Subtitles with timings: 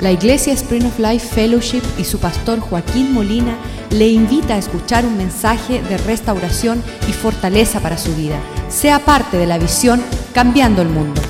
[0.00, 3.58] La Iglesia Spring of Life Fellowship y su pastor Joaquín Molina
[3.90, 8.40] le invita a escuchar un mensaje de restauración y fortaleza para su vida.
[8.70, 10.02] Sea parte de la visión
[10.32, 11.20] Cambiando el Mundo.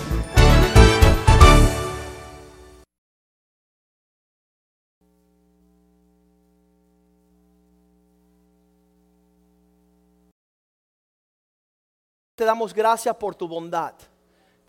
[12.36, 13.94] Te damos gracias por tu bondad.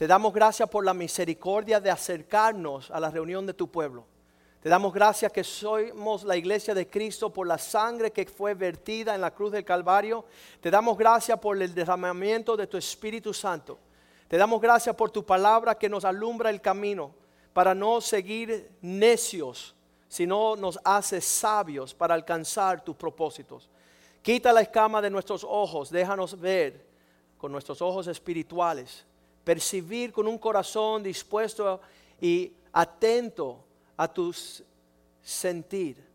[0.01, 4.03] Te damos gracias por la misericordia de acercarnos a la reunión de tu pueblo.
[4.59, 9.13] Te damos gracias que somos la iglesia de Cristo por la sangre que fue vertida
[9.13, 10.25] en la cruz del Calvario.
[10.59, 13.77] Te damos gracias por el derramamiento de tu Espíritu Santo.
[14.27, 17.13] Te damos gracias por tu palabra que nos alumbra el camino
[17.53, 19.75] para no seguir necios,
[20.07, 23.69] sino nos hace sabios para alcanzar tus propósitos.
[24.23, 26.87] Quita la escama de nuestros ojos, déjanos ver
[27.37, 29.05] con nuestros ojos espirituales
[29.43, 31.81] percibir con un corazón dispuesto
[32.19, 33.63] y atento
[33.97, 34.63] a tus
[35.21, 36.11] sentir.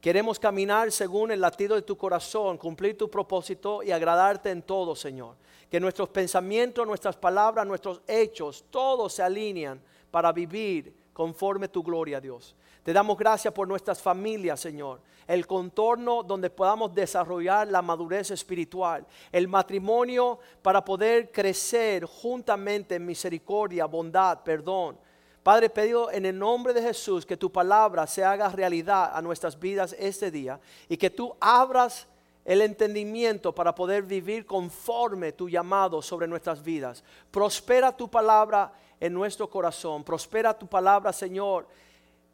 [0.00, 4.94] Queremos caminar según el latido de tu corazón, cumplir tu propósito y agradarte en todo,
[4.94, 5.36] Señor.
[5.70, 9.80] Que nuestros pensamientos, nuestras palabras, nuestros hechos, todos se alinean
[10.10, 12.54] para vivir conforme tu gloria, Dios.
[12.84, 15.00] Te damos gracias por nuestras familias, Señor.
[15.26, 19.06] El contorno donde podamos desarrollar la madurez espiritual.
[19.32, 24.98] El matrimonio para poder crecer juntamente en misericordia, bondad, perdón.
[25.42, 29.58] Padre, pedido en el nombre de Jesús que tu palabra se haga realidad a nuestras
[29.58, 32.06] vidas este día y que tú abras
[32.44, 37.02] el entendimiento para poder vivir conforme tu llamado sobre nuestras vidas.
[37.30, 40.04] Prospera tu palabra en nuestro corazón.
[40.04, 41.66] Prospera tu palabra, Señor,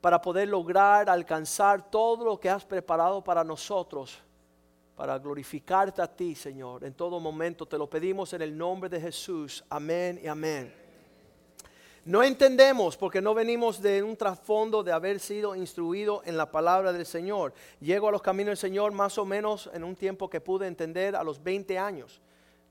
[0.00, 4.18] para poder lograr alcanzar todo lo que has preparado para nosotros,
[4.96, 7.66] para glorificarte a ti, Señor, en todo momento.
[7.66, 9.64] Te lo pedimos en el nombre de Jesús.
[9.68, 10.80] Amén y amén.
[12.04, 16.94] No entendemos porque no venimos de un trasfondo de haber sido instruido en la palabra
[16.94, 17.52] del Señor.
[17.78, 21.14] Llego a los caminos del Señor más o menos en un tiempo que pude entender
[21.14, 22.22] a los 20 años.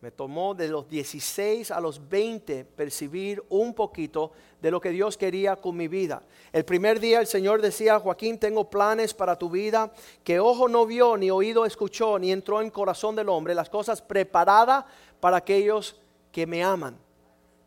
[0.02, 5.18] Me tomó de los 16 a los 20 percibir un poquito de lo que Dios
[5.18, 6.24] quería con mi vida.
[6.54, 9.92] El primer día el Señor decía, Joaquín, tengo planes para tu vida
[10.24, 14.02] que ojo no vio, ni oído escuchó, ni entró en corazón del hombre, las cosas
[14.02, 14.86] preparadas
[15.20, 16.00] para aquellos
[16.32, 16.98] que me aman.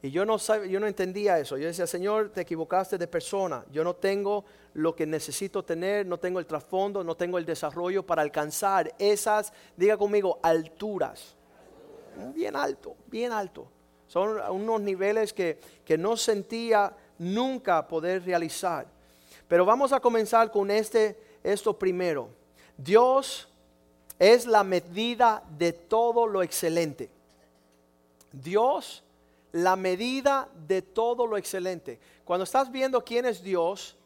[0.01, 1.59] Y yo no, yo no entendía eso.
[1.59, 3.63] Yo decía, Señor, te equivocaste de persona.
[3.71, 8.05] Yo no tengo lo que necesito tener, no tengo el trasfondo, no tengo el desarrollo
[8.05, 11.37] para alcanzar esas, diga conmigo, alturas
[12.35, 13.67] bien alto, bien alto.
[14.07, 15.59] Son unos niveles que,
[15.99, 18.87] no sentía nunca poder realizar.
[19.49, 22.29] Pero vamos a comenzar con este, esto primero.
[22.77, 23.49] Dios
[24.19, 27.11] es la medida de todo lo excelente.
[28.33, 29.03] Dios,
[29.53, 31.99] la medida de todo lo excelente.
[32.25, 33.97] Cuando estás viendo quién es Dios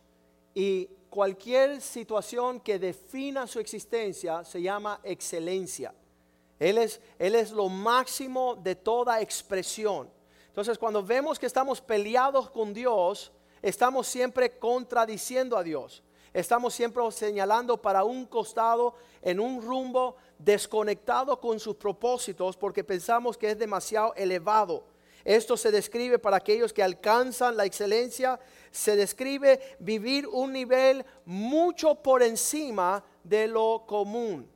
[0.55, 5.93] y cualquier situación que defina su existencia se llama excelencia.
[6.59, 10.11] Él es, él es lo máximo de toda expresión.
[10.49, 13.31] Entonces cuando vemos que estamos peleados con Dios,
[13.61, 16.03] estamos siempre contradiciendo a Dios.
[16.33, 23.37] Estamos siempre señalando para un costado en un rumbo desconectado con sus propósitos porque pensamos
[23.37, 24.85] que es demasiado elevado.
[25.25, 28.39] Esto se describe para aquellos que alcanzan la excelencia,
[28.71, 34.56] se describe vivir un nivel mucho por encima de lo común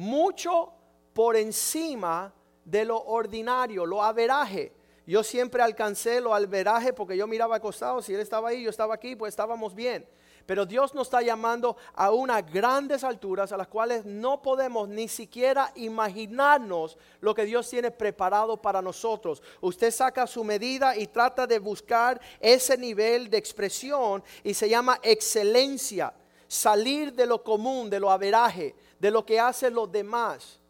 [0.00, 0.72] mucho
[1.12, 2.32] por encima
[2.64, 4.72] de lo ordinario, lo averaje.
[5.06, 8.94] Yo siempre alcancé lo alveraje porque yo miraba acostado, si él estaba ahí, yo estaba
[8.94, 10.08] aquí, pues estábamos bien.
[10.46, 15.06] Pero Dios nos está llamando a unas grandes alturas a las cuales no podemos ni
[15.06, 19.42] siquiera imaginarnos lo que Dios tiene preparado para nosotros.
[19.60, 24.98] Usted saca su medida y trata de buscar ese nivel de expresión y se llama
[25.02, 26.14] excelencia,
[26.48, 30.60] salir de lo común, de lo averaje de lo que hacen los demás.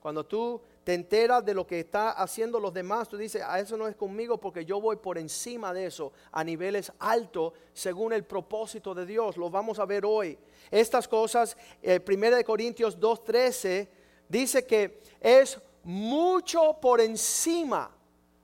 [0.00, 3.60] Cuando tú te enteras de lo que está haciendo los demás, tú dices, a ah,
[3.60, 8.12] eso no es conmigo porque yo voy por encima de eso a niveles altos según
[8.12, 9.36] el propósito de Dios.
[9.36, 10.38] Lo vamos a ver hoy.
[10.70, 13.88] Estas cosas, eh, 1 Corintios 2.13
[14.28, 17.90] dice que es mucho por encima,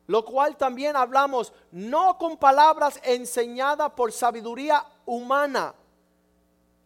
[0.06, 5.74] lo cual también hablamos no con palabras enseñadas por sabiduría humana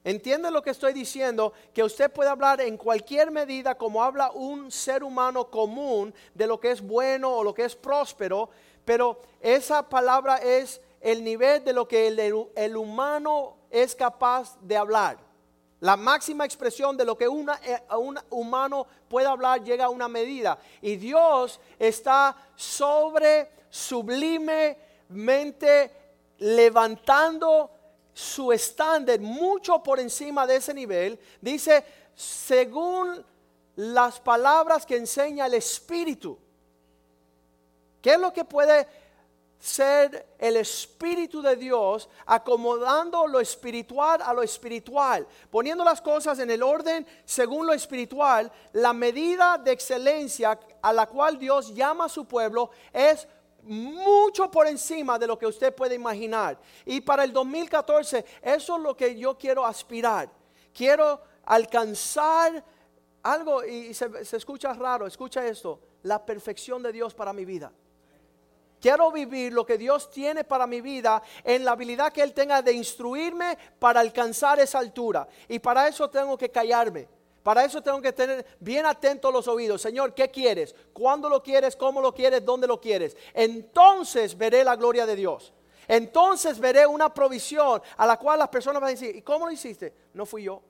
[0.08, 4.72] Entiende lo que estoy diciendo, que usted puede hablar en cualquier medida como habla un
[4.72, 8.48] ser humano común de lo que es bueno o lo que es próspero,
[8.86, 15.18] pero esa palabra es el nivel de lo que el, humano es capaz de hablar.
[15.80, 20.58] La máxima expresión de lo que eh, un humano puede hablar llega a una medida.
[20.80, 25.92] Y Dios está sobre sublimemente
[26.38, 27.72] levantando
[28.18, 31.20] su estándar mucho por encima de ese nivel.
[31.40, 31.84] Dice,
[32.16, 33.24] según
[33.76, 36.36] las palabras que enseña el Espíritu.
[38.02, 38.88] ¿Qué es lo que puede
[39.60, 46.50] ser el Espíritu de Dios acomodando lo espiritual a lo espiritual, poniendo las cosas en
[46.50, 52.08] el orden según lo espiritual, la medida de excelencia a la cual Dios llama a
[52.08, 53.28] su pueblo es
[53.62, 56.58] mucho por encima de lo que usted puede imaginar.
[56.84, 60.30] Y para el 2014, eso es lo que yo quiero aspirar.
[60.72, 62.64] Quiero alcanzar
[63.22, 67.72] algo, y se, se escucha raro, escucha esto, la perfección de Dios para mi vida.
[68.80, 72.62] Quiero vivir lo que Dios tiene para mi vida en la habilidad que Él tenga
[72.62, 75.26] de instruirme para alcanzar esa altura.
[75.48, 77.08] Y para eso tengo que callarme.
[77.48, 79.80] Para eso tengo que tener bien atentos los oídos.
[79.80, 80.74] Señor, ¿qué quieres?
[80.92, 81.76] ¿Cuándo lo quieres?
[81.76, 82.44] ¿Cómo lo quieres?
[82.44, 83.16] ¿Dónde lo quieres?
[83.32, 85.54] Entonces veré la gloria de Dios.
[85.86, 89.52] Entonces veré una provisión a la cual las personas van a decir, ¿y cómo lo
[89.52, 89.94] hiciste?
[90.12, 90.60] No fui yo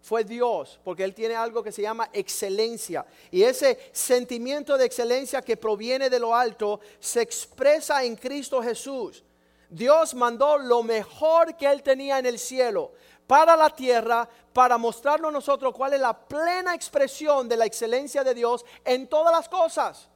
[0.00, 3.04] fue Dios, porque Él tiene algo que se llama excelencia.
[3.32, 9.24] Y ese sentimiento de excelencia que proviene de lo alto se expresa en Cristo Jesús.
[9.68, 12.92] Dios mandó lo mejor que Él tenía en el cielo
[13.30, 18.24] para la tierra, para mostrarnos a nosotros cuál es la plena expresión de la excelencia
[18.24, 20.08] de Dios en todas las cosas.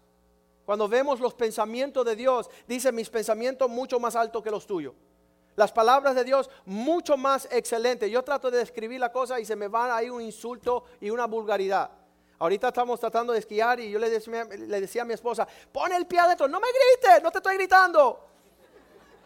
[0.65, 4.95] Cuando vemos los pensamientos de Dios, dice mis pensamientos mucho más altos que los tuyos.
[5.55, 8.11] Las palabras de Dios mucho más excelentes.
[8.11, 11.29] Yo trato de describir la cosa y se me va ahí un insulto y una
[11.29, 11.93] vulgaridad.
[12.41, 15.93] Ahorita estamos tratando de esquiar y yo le decía, le decía a mi esposa, pon
[15.93, 18.34] el pie adentro, no me grites, no te estoy gritando.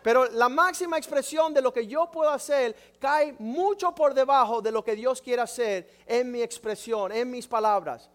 [0.09, 4.73] Pero la máxima expresión de lo que yo puedo hacer cae mucho por debajo de
[4.73, 8.09] lo que Dios quiere hacer en mi expresión, en mis palabras.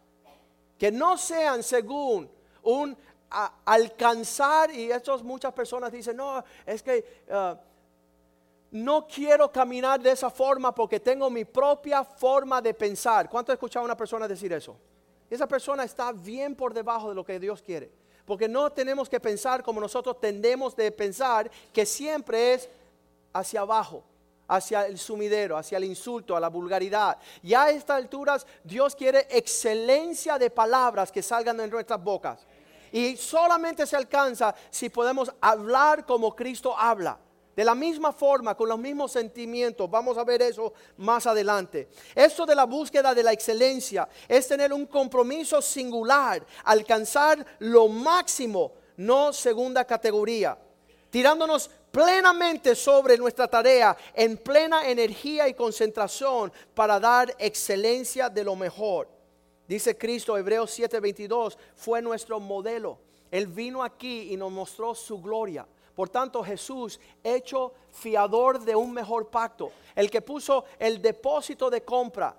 [0.79, 2.27] Que no sean según
[2.63, 2.97] un
[3.29, 7.25] alcanzar, y estos muchas personas dicen, no, es que...
[7.29, 7.59] Ah,
[8.71, 13.29] no quiero caminar de esa forma porque tengo mi propia forma de pensar.
[13.29, 14.75] ¿Cuánto he escuchado a una persona decir eso?
[15.29, 17.91] Esa persona está bien por debajo de lo que Dios quiere.
[18.25, 22.69] Porque no tenemos que pensar como nosotros tendemos de pensar, que siempre es
[23.33, 24.03] hacia abajo,
[24.47, 27.17] hacia el sumidero, hacia el insulto, a la vulgaridad.
[27.41, 32.45] Ya a estas alturas Dios quiere excelencia de palabras que salgan de nuestras bocas.
[32.91, 37.17] Y solamente se alcanza si podemos hablar como Cristo habla.
[37.55, 39.89] De la misma forma, con los mismos sentimientos.
[39.89, 41.88] Vamos a ver eso más adelante.
[42.15, 48.73] Esto de la búsqueda de la excelencia es tener un compromiso singular, alcanzar lo máximo,
[48.97, 50.57] no segunda categoría.
[51.11, 58.55] Tirándonos plenamente sobre nuestra tarea, en plena energía y concentración para dar excelencia de lo
[58.55, 59.07] mejor.
[59.67, 62.97] Dice Cristo, Hebreos 7:22, fue nuestro modelo.
[63.29, 65.67] Él vino aquí y nos mostró su gloria.
[65.95, 71.83] Por tanto, Jesús, hecho fiador de un mejor pacto, el que puso el depósito de
[71.83, 72.35] compra,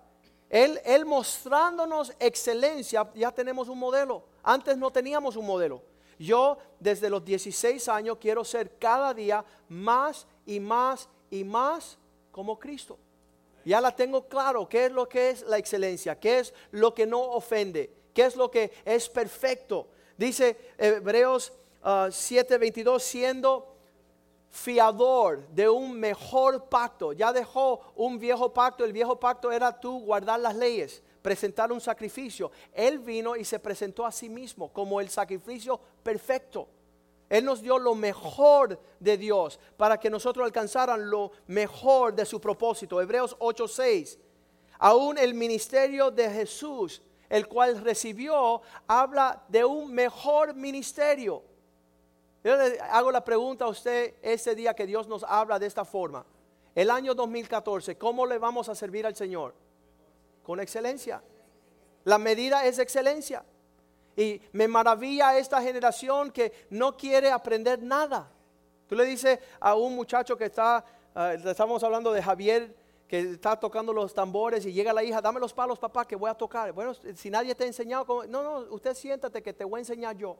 [0.54, 4.22] él, mostrándonos excelencia, ya tenemos un modelo.
[4.42, 5.82] Antes no teníamos un modelo.
[6.16, 11.98] Yo desde los 16 años quiero ser cada día más y más y más
[12.30, 12.98] como Cristo.
[13.64, 17.06] Ya la tengo claro, qué es lo que es la excelencia, qué es lo que
[17.06, 19.88] no ofende, qué es lo que es perfecto.
[20.16, 21.52] Dice Hebreos
[21.84, 23.74] 7:22, ah, siendo
[24.48, 27.12] fiador de un mejor pacto.
[27.12, 31.80] Ya dejó un viejo pacto, el viejo pacto era tú guardar las leyes, presentar un
[31.80, 32.50] sacrificio.
[32.72, 36.68] Él vino y se presentó a sí mismo como el sacrificio perfecto.
[37.28, 42.40] Él nos dio lo mejor de Dios para que nosotros alcanzaran lo mejor de su
[42.40, 43.00] propósito.
[43.00, 44.18] Hebreos 8:6.
[44.78, 51.53] Aún el ministerio de Jesús, el cual recibió, habla de un mejor ministerio
[52.44, 55.84] yo le hago la pregunta a usted ese día que Dios nos habla de esta
[55.84, 56.26] forma.
[56.74, 59.54] El año 2014, ¿cómo le vamos a servir al Señor?
[60.42, 61.22] Con excelencia.
[62.04, 63.44] La medida es excelencia.
[64.14, 68.30] Y me maravilla esta generación que no quiere aprender nada.
[68.86, 70.84] Tú le dices a un muchacho que está,
[71.14, 72.76] uh, estamos hablando de Javier,
[73.08, 76.30] que está tocando los tambores y llega la hija, dame los palos, papá, que voy
[76.30, 76.72] a tocar.
[76.72, 80.14] Bueno, si nadie te ha enseñado, no, no, usted siéntate que te voy a enseñar
[80.16, 80.36] yo.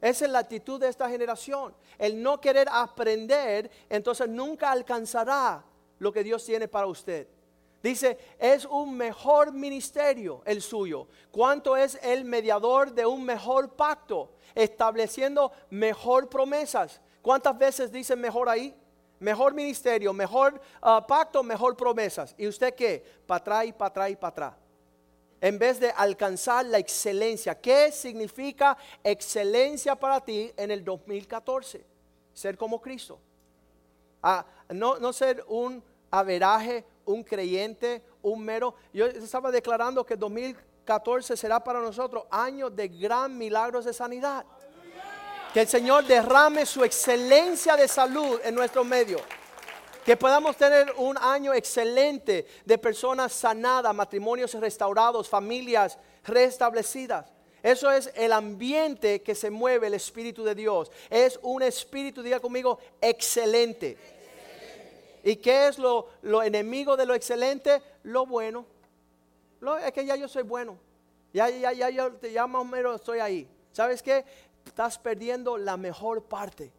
[0.00, 1.74] Esa es la actitud de esta generación.
[1.98, 5.64] El no querer aprender, entonces nunca alcanzará
[5.98, 7.26] lo que Dios tiene para usted.
[7.82, 11.08] Dice, es un mejor ministerio el suyo.
[11.30, 14.32] ¿Cuánto es el mediador de un mejor pacto?
[14.54, 17.00] Estableciendo mejor promesas.
[17.22, 18.74] ¿Cuántas veces dice mejor ahí?
[19.20, 22.34] Mejor ministerio, mejor ah, pacto, mejor promesas.
[22.38, 23.04] ¿Y usted qué?
[23.26, 24.67] Para atrás y para atrás y para atrás
[25.40, 27.60] en vez de alcanzar la excelencia.
[27.60, 31.84] ¿Qué significa excelencia para ti en el 2014?
[32.32, 33.18] Ser como Cristo.
[34.22, 38.74] A no, no ser un averaje, un creyente, un mero.
[38.92, 44.44] Yo estaba declarando que 2014 será para nosotros año de gran milagros de sanidad.
[45.52, 49.18] Que el Señor derrame su excelencia de salud en nuestro medio.
[50.08, 57.30] Que podamos tener un año excelente de personas sanadas, matrimonios restaurados, familias restablecidas.
[57.62, 60.90] Eso es el ambiente que se mueve el Espíritu de Dios.
[61.10, 63.98] Es un espíritu, diga conmigo, excelente.
[65.24, 67.82] ¿Y qué es lo, lo, enemigo de lo excelente?
[68.04, 68.64] Lo bueno.
[69.60, 70.78] Lo, es que ya yo soy bueno.
[71.34, 73.46] Ya, ya, ya, ya, ya más o estoy ahí.
[73.72, 74.24] ¿Sabes qué?
[74.64, 76.72] Estás perdiendo la mejor parte.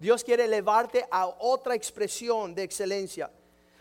[0.00, 3.30] Dios quiere elevarte a otra expresión de excelencia.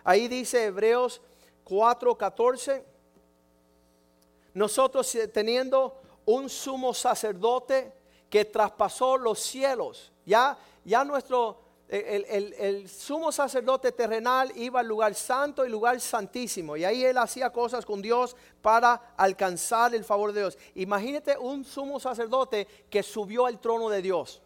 [0.03, 1.21] Ahí dice Hebreos
[1.63, 2.83] 4:14.
[4.53, 7.93] Nosotros eh, teniendo un sumo sacerdote
[8.29, 15.65] que traspasó los cielos, ya, ya nuestro el, sumo sacerdote terrenal iba al lugar santo
[15.65, 16.77] y lugar santísimo.
[16.77, 20.57] Y ahí él hacía cosas con Dios para alcanzar el favor de Dios.
[20.75, 24.41] Imagínate un sumo sacerdote que subió al trono de Dios.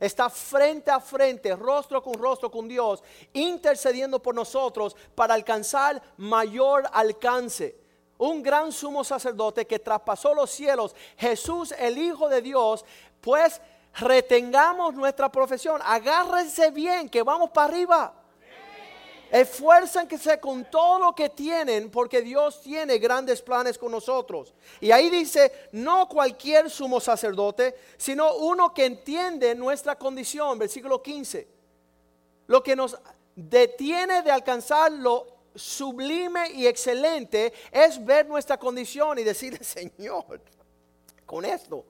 [0.00, 3.02] Está frente a frente, rostro con rostro con Dios,
[3.32, 7.76] intercediendo por nosotros para alcanzar mayor alcance.
[8.18, 12.84] Un gran sumo sacerdote que traspasó los cielos, Jesús el Hijo de Dios,
[13.20, 13.60] pues
[13.94, 15.80] retengamos nuestra profesión.
[15.84, 18.17] Agárrense bien, que vamos para arriba.
[19.30, 24.54] Esfuérzanse con todo lo que tienen, porque Dios tiene grandes planes con nosotros.
[24.80, 31.48] Y ahí dice, no cualquier sumo sacerdote, sino uno que entiende nuestra condición, versículo 15.
[32.46, 32.98] Lo que nos
[33.34, 40.40] detiene de alcanzar lo sublime y excelente es ver nuestra condición y decir, Señor,
[41.26, 41.84] con esto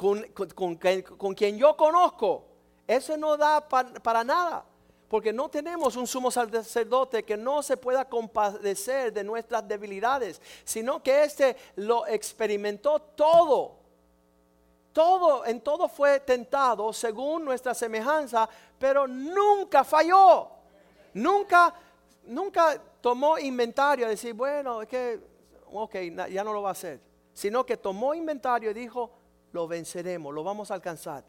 [0.00, 2.44] con, quien yo conozco,
[2.86, 4.64] eso no da para nada.
[5.10, 11.02] Porque no tenemos un sumo sacerdote que no se pueda compadecer de nuestras debilidades, sino
[11.02, 13.74] que éste lo experimentó todo.
[14.92, 18.48] Todo, en todo fue tentado según nuestra semejanza,
[18.78, 20.48] pero nunca falló.
[21.14, 21.74] Nunca,
[22.26, 25.20] nunca tomó inventario de decir, bueno, es que,
[25.72, 25.96] ok,
[26.30, 27.00] ya no lo va a hacer.
[27.34, 29.10] Sino que tomó inventario y dijo,
[29.50, 31.24] lo venceremos, lo vamos a alcanzar.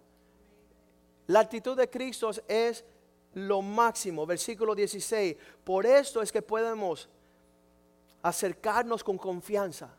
[1.26, 2.86] La actitud de Cristo es
[3.34, 5.36] lo máximo, versículo 16.
[5.64, 7.10] Por esto es que podemos
[8.22, 9.90] acercarnos con confianza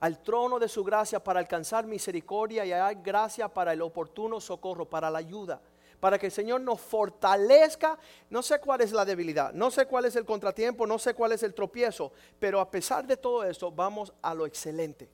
[0.00, 4.84] al trono de su gracia para alcanzar misericordia y hallar gracia para el oportuno socorro,
[4.84, 5.60] para la ayuda,
[6.00, 7.98] para que el Señor nos fortalezca.
[8.30, 11.32] No sé cuál es la debilidad, no sé cuál es el contratiempo, no sé cuál
[11.32, 15.08] es el tropiezo, pero a pesar de todo esto, vamos a lo excelente.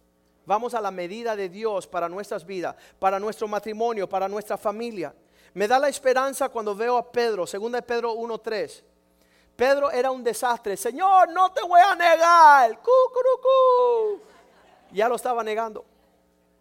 [0.44, 5.14] Vamos a la medida de Dios para nuestras vidas, para nuestro matrimonio, para nuestra familia.
[5.54, 8.82] Me da la esperanza cuando veo a Pedro, 2 Pedro 1.3.
[9.54, 10.76] Pedro era un desastre.
[10.76, 12.78] Señor, no te voy a negar.
[14.90, 15.84] Ya lo estaba negando.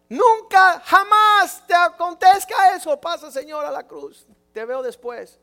[0.08, 3.00] Nunca, jamás te acontezca eso.
[3.00, 4.26] Pasa, Señor, a la cruz.
[4.52, 5.38] Te veo después.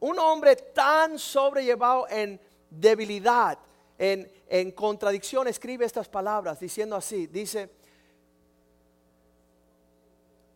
[0.00, 2.40] Un hombre tan sobrellevado en
[2.70, 3.58] debilidad,
[3.98, 7.70] en, en contradicción escribe estas palabras diciendo así, dice,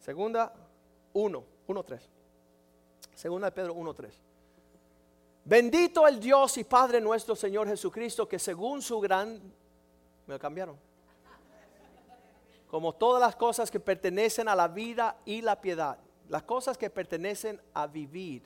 [0.00, 0.52] segunda
[1.12, 2.08] 1, 1, 3.
[3.14, 4.14] Segunda de Pedro 1, 3.
[5.44, 9.40] Bendito el Dios y Padre nuestro Señor Jesucristo, que según su gran...
[10.26, 10.76] Me cambiaron.
[12.70, 15.98] Como todas las cosas que pertenecen a la vida y la piedad,
[16.28, 18.42] las cosas que pertenecen a vivir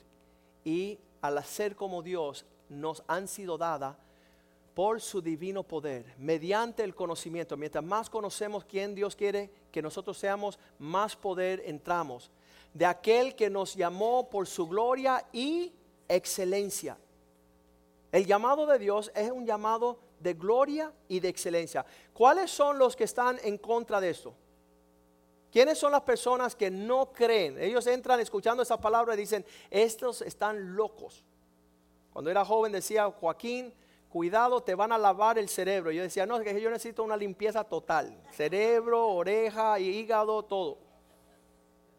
[0.63, 3.97] y al hacer como Dios nos han sido dadas
[4.73, 7.55] por su divino poder, mediante el conocimiento.
[7.57, 12.31] Mientras más conocemos quién Dios quiere que nosotros seamos, más poder entramos.
[12.73, 15.73] De aquel que nos llamó por su gloria y
[16.07, 16.97] excelencia.
[18.11, 21.85] El llamado de Dios es un llamado de gloria y de excelencia.
[22.13, 24.33] ¿Cuáles son los que están en contra de esto?
[25.51, 27.61] ¿Quiénes son las personas que no creen?
[27.61, 31.23] Ellos entran escuchando esa palabra y dicen, estos están locos.
[32.11, 33.73] Cuando era joven decía Joaquín,
[34.09, 35.91] cuidado, te van a lavar el cerebro.
[35.91, 38.15] Yo decía, no, es que yo necesito una limpieza total.
[38.31, 40.77] Cerebro, oreja, hígado, todo.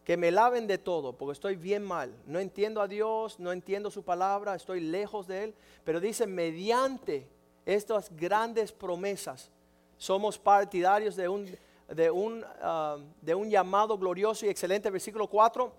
[0.05, 2.15] Que me laven de todo, porque estoy bien mal.
[2.27, 5.55] No entiendo a Dios, no entiendo su palabra, estoy lejos de Él.
[5.83, 7.27] Pero dice, mediante
[7.65, 9.49] estas grandes promesas,
[9.97, 11.57] somos partidarios de un,
[11.89, 14.91] de un, ah, de un llamado glorioso y excelente.
[14.91, 15.73] Versículo 4,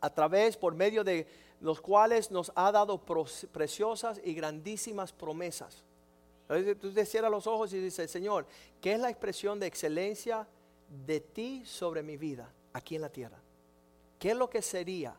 [0.00, 1.26] a través, por medio de
[1.60, 2.98] los cuales nos ha dado
[3.52, 5.84] preciosas y grandísimas promesas.
[6.80, 8.46] Tú cierras los ojos y dices, Señor,
[8.80, 10.48] ¿qué es la expresión de excelencia
[11.06, 13.38] de ti sobre mi vida aquí en la tierra?
[14.18, 15.14] ¿Qué es lo que sería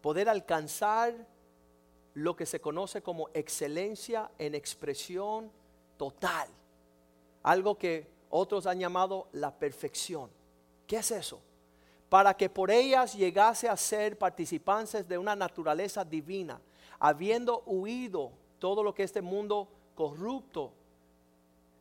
[0.00, 1.14] poder alcanzar
[2.14, 5.50] lo que se conoce como excelencia en expresión
[5.96, 6.48] total.
[7.42, 10.30] Algo que otros han llamado la perfección.
[10.86, 11.40] ¿Qué es eso?
[12.08, 16.60] Para que por ellas llegase a ser participantes de una naturaleza divina,
[16.98, 20.72] habiendo huido todo lo que este mundo corrupto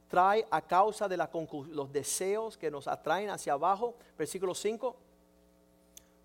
[0.07, 3.95] trae a causa de los deseos que nos atraen hacia abajo.
[4.17, 4.95] Versículo 5.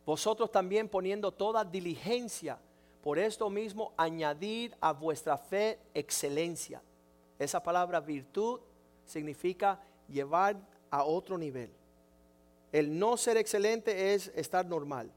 [0.04, 2.58] Vosotros también poniendo toda diligencia,
[3.02, 6.82] por esto mismo añadir a vuestra fe excelencia.
[7.38, 8.61] Esa palabra virtud
[9.04, 10.56] significa llevar
[10.90, 11.70] a otro nivel.
[12.73, 15.11] El no ser excelente es estar normal.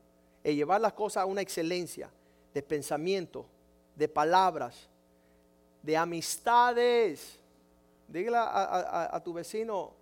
[0.43, 2.09] El llevar las cosas a una excelencia
[2.53, 3.45] de pensamiento,
[3.95, 4.87] de palabras,
[5.81, 7.40] de amistades.
[8.11, 9.93] Dígale a, tu vecino,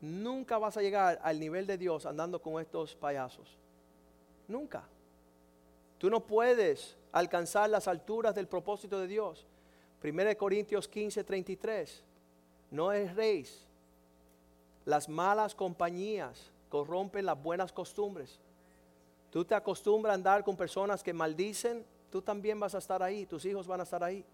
[0.00, 3.56] nunca vas a llegar al nivel de Dios andando con estos payasos.
[4.48, 4.82] Nunca.
[5.98, 9.46] Tú no puedes alcanzar las alturas del propósito de Dios.
[10.02, 12.02] 1 Corintios 15, 33.
[12.72, 13.46] No es rey.
[14.84, 18.40] Las malas compañías corrompen las buenas costumbres.
[19.30, 23.26] Tú te acostumbras a andar con personas que maldicen, tú también vas a estar ahí,
[23.26, 24.24] tus hijos van a estar ahí.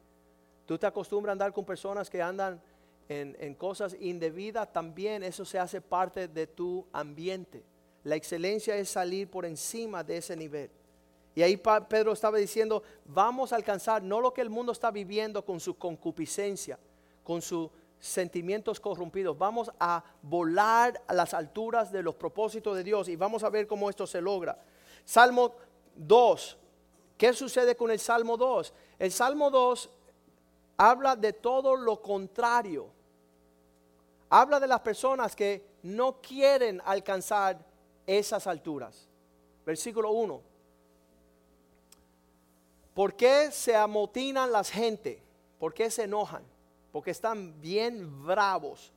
[0.65, 2.61] Tú te acostumbras a andar con personas que andan
[3.11, 7.65] en, cosas indebidas, también eso se hace parte de tu ambiente.
[8.05, 10.71] La excelencia es salir por encima de ese nivel.
[11.35, 11.57] Y ahí
[11.89, 15.77] Pedro estaba diciendo, vamos a alcanzar no lo que el mundo está viviendo con su
[15.77, 16.79] concupiscencia,
[17.25, 23.09] con sus sentimientos corrompidos, vamos a volar a las alturas de los propósitos de Dios
[23.09, 24.57] y vamos a ver cómo esto se logra.
[25.05, 25.57] Salmo
[25.97, 26.57] 2,
[27.19, 28.73] ¿qué sucede con el Salmo 2?
[29.01, 29.91] El Salmo 2
[30.77, 33.00] habla de todo lo contrario.
[34.31, 37.59] Habla de las personas que no quieren alcanzar
[38.07, 39.09] esas alturas.
[39.67, 40.41] Versículo 1.
[42.95, 45.21] ¿Por qué se amotinan las gente?
[45.59, 46.45] ¿Por qué se enojan?
[46.93, 48.93] Porque están bien bravos.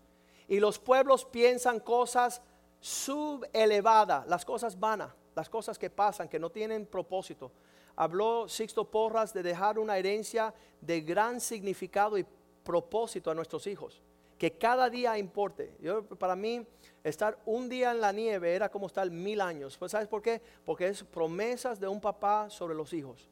[0.47, 2.41] Y los pueblos piensan cosas
[2.79, 7.51] subelevadas, las cosas vanas, las cosas que pasan, que no tienen propósito.
[7.95, 12.25] Habló Sixto Porras de dejar una herencia de gran significado y
[12.63, 14.01] propósito a nuestros hijos.
[14.43, 15.73] Que cada día importe.
[15.79, 16.67] Yo, para mí,
[17.01, 19.77] estar un día en la nieve era como estar mil años.
[19.77, 20.41] Pues, ¿Sabes por qué?
[20.65, 23.29] Porque es promesas de un papá sobre los hijos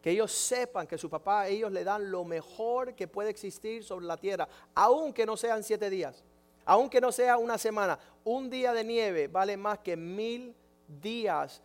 [0.00, 4.06] que ellos sepan que su papá, ellos le dan lo mejor que puede existir sobre
[4.06, 6.24] la tierra, aunque no sean siete días,
[6.64, 7.98] aunque no sea una semana.
[8.24, 10.56] Un día de nieve vale más que mil
[10.88, 11.60] días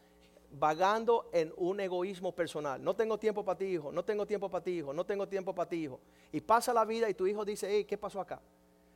[0.52, 2.84] vagando en un egoísmo personal.
[2.84, 5.56] No tengo tiempo para ti, hijo, no tengo tiempo para ti, hijo, no tengo tiempo
[5.56, 6.02] para ti, hijo.
[6.34, 8.42] Y pasa la vida y tu hijo dice, hey, ¿qué pasó acá?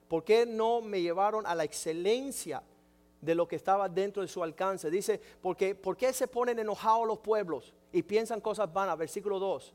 [0.08, 2.62] ¿Por qué no me llevaron a la excelencia
[3.22, 4.90] de lo que estaba dentro de su alcance?
[4.90, 7.74] Dice, porque, ¿por qué se ponen enojados los pueblos?
[7.96, 8.98] y piensan cosas vanas.
[8.98, 9.74] Versículo 2.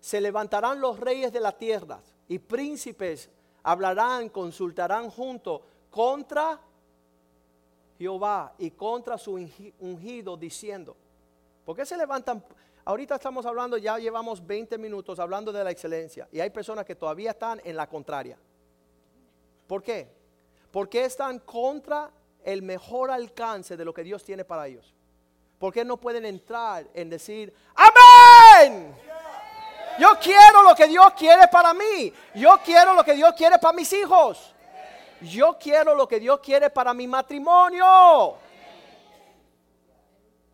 [0.00, 3.30] Se levantarán los reyes de la tierra y príncipes
[3.62, 6.60] hablarán, consultarán junto contra
[7.98, 9.32] Jehová y contra su
[9.80, 10.94] ungido diciendo.
[11.64, 12.44] ¿Por qué se levantan?
[12.84, 16.94] Ahorita estamos hablando, ya llevamos 20 minutos hablando de la excelencia y hay personas que
[16.94, 18.38] todavía están en la contraria.
[19.68, 20.08] ¿Por qué?
[20.72, 22.10] Porque están contra
[22.42, 24.94] el mejor alcance de lo que Dios tiene para ellos.
[25.58, 28.96] ¿Por qué no pueden entrar en decir, amén?
[29.98, 32.12] Yo quiero lo que Dios quiere para mí.
[32.34, 34.54] Yo quiero lo que Dios quiere para mis hijos.
[35.20, 38.36] Yo quiero lo que Dios quiere para mi matrimonio.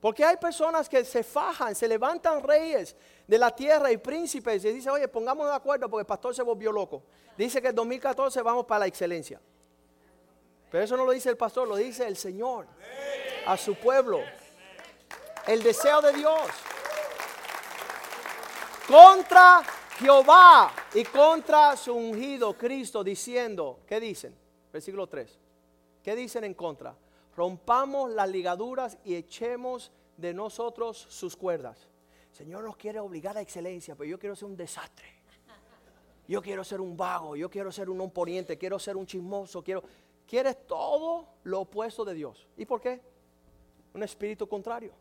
[0.00, 4.72] Porque hay personas que se fajan, se levantan reyes de la tierra y príncipes y
[4.72, 7.02] dicen, oye, pongamos de acuerdo porque el pastor se volvió loco.
[7.36, 9.40] Dice que en 2014 vamos para la excelencia.
[10.70, 12.66] Pero eso no lo dice el pastor, lo dice el Señor
[13.46, 14.20] a su pueblo
[15.46, 16.40] el deseo de Dios.
[18.86, 19.62] Contra
[19.98, 24.34] Jehová y contra su ungido Cristo diciendo, ¿qué dicen?
[24.72, 25.38] Versículo 3.
[26.02, 26.94] ¿Qué dicen en contra?
[27.36, 31.88] Rompamos las ligaduras y echemos de nosotros sus cuerdas.
[32.34, 35.06] Señor nos quiere obligar a excelencia, pero yo quiero ser un desastre.
[36.26, 39.84] Yo quiero ser un vago, yo quiero ser un omponiente, quiero ser un chismoso, quiero...
[40.26, 42.48] Quieres todo lo opuesto de Dios.
[42.56, 43.00] ¿Y por qué?
[43.92, 44.92] Un espíritu contrario.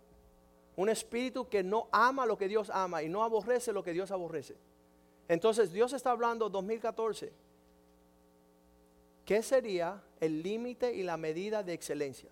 [0.75, 4.11] Un espíritu que no ama lo que Dios ama y no aborrece lo que Dios
[4.11, 4.57] aborrece.
[5.27, 7.31] Entonces Dios está hablando 2014.
[9.25, 12.29] ¿Qué sería el límite y la medida de excelencia?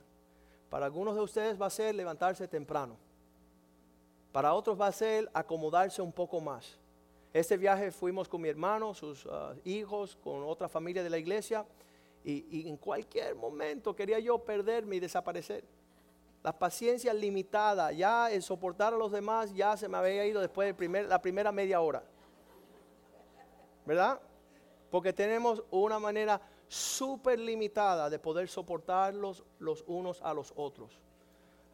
[0.69, 2.97] Para algunos de ustedes va a ser levantarse temprano.
[4.31, 6.79] Para otros va a ser acomodarse un poco más.
[7.33, 11.65] Este viaje fuimos con mi hermano, sus uh, hijos, con otra familia de la iglesia.
[12.23, 15.63] Y, y en cualquier momento quería yo perderme y desaparecer.
[16.43, 20.67] la paciencia limitada, ya el soportar a los demás ya se me había ido después
[20.67, 22.03] de primer, la primera media hora.
[23.85, 24.19] ¿Verdad?
[24.89, 30.99] Porque tenemos una manera súper limitada de poder soportarlos los unos a los otros.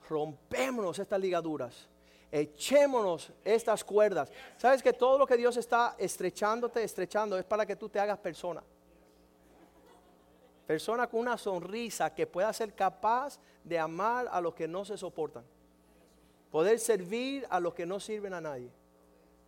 [0.09, 1.89] Rompémonos estas ligaduras.
[2.31, 4.31] Echémonos estas cuerdas.
[4.57, 8.17] Sabes que todo lo que Dios está estrechándote, estrechando, es para que tú te hagas
[8.19, 8.61] persona.
[10.65, 14.97] Persona con una sonrisa que pueda ser capaz de amar a los que no se
[14.97, 15.45] soportan.
[16.51, 18.69] Poder servir a los que no sirven a nadie.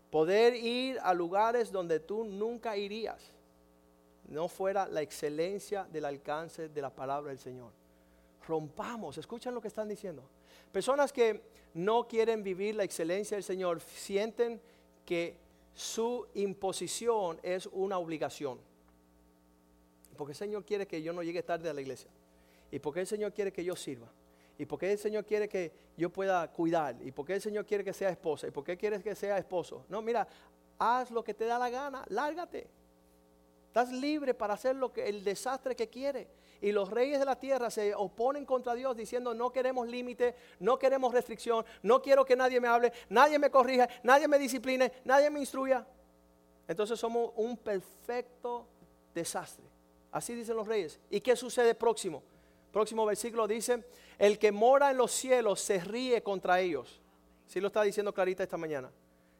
[0.10, 3.34] Poder ir a lugares donde tú nunca irías.
[4.30, 7.72] No fuera la excelencia del alcance de la palabra del Señor.
[8.48, 10.24] Rompamos, escuchan lo que están diciendo.
[10.72, 11.42] Personas que
[11.74, 14.62] no quieren vivir la excelencia del Señor sienten
[15.06, 15.38] que
[15.74, 18.60] su imposición es una obligación.
[20.18, 22.10] Porque el Señor quiere que yo no llegue tarde a la iglesia.
[22.72, 24.12] Y porque el Señor quiere que yo sirva.
[24.58, 26.98] Y porque el Señor quiere que yo pueda cuidar.
[27.02, 28.48] Y porque el Señor quiere que sea esposa.
[28.48, 29.86] Y porque quiere que sea esposo.
[29.88, 30.28] No, mira,
[30.78, 32.04] haz lo que te da la gana.
[32.10, 32.68] Lárgate.
[33.68, 36.28] Estás libre para hacer lo que el desastre que quiere.
[36.62, 40.78] Y los reyes de la tierra se oponen contra Dios diciendo no queremos límite, no
[40.78, 45.30] queremos restricción, no quiero que nadie me hable, nadie me corrija, nadie me discipline, nadie
[45.30, 45.86] me instruya.
[46.68, 48.68] Entonces somos un perfecto
[49.14, 49.66] desastre.
[50.12, 51.00] Así dicen los reyes.
[51.10, 52.24] ¿Y qué sucede próximo?
[52.72, 53.84] Próximo versículo dice,
[54.18, 57.02] el que mora en los cielos se ríe contra ellos.
[57.48, 58.92] Sí lo está diciendo Clarita esta mañana.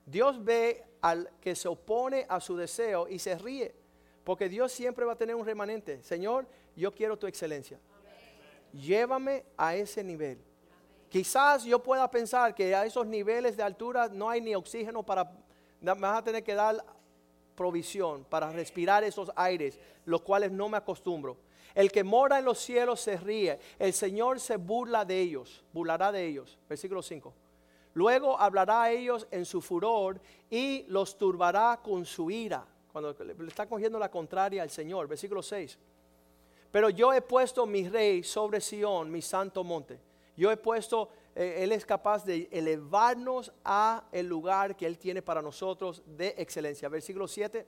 [0.06, 3.76] Dios ve al que se opone a su deseo y se ríe.
[4.24, 6.02] Porque Dios siempre va a tener un remanente.
[6.04, 6.48] Señor,
[6.80, 7.80] yo quiero tu excelencia.
[8.74, 10.40] Llévame a ese nivel.
[11.10, 15.32] Quizás yo pueda pensar que a esos niveles de altura no hay ni oxígeno para...
[15.82, 16.84] Me vas a tener que dar
[17.56, 21.38] provisión para respirar esos aires, los cuales no me acostumbro.
[21.74, 26.12] El que mora en los cielos se ríe, el Señor se burla de ellos, burlará
[26.12, 26.58] de ellos.
[26.68, 27.34] Versículo 5.
[27.94, 32.66] Luego hablará a ellos en su furor y los turbará con su ira.
[32.92, 35.08] Cuando le está cogiendo la contraria al Señor.
[35.08, 35.78] Versículo 6.
[36.72, 40.00] Pero yo he puesto mi rey sobre Sión, mi santo monte.
[40.36, 45.22] Yo he puesto eh, él es capaz de elevarnos a el lugar que Él tiene
[45.22, 46.90] para nosotros de excelencia.
[46.90, 47.66] Versículo 7.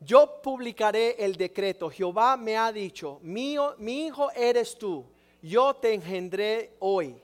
[0.00, 1.90] Yo publicaré el decreto.
[1.90, 5.04] Jehová me ha dicho, mío, mi hijo eres tú.
[5.42, 7.20] Yo te engendré hoy.